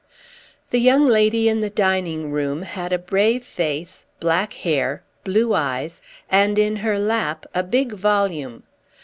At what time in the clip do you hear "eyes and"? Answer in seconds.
5.53-6.57